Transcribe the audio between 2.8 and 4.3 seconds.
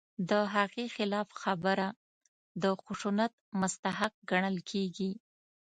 خشونت مستحق